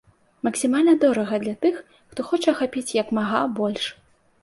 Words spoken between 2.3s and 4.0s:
хоча ахапіць як мага больш.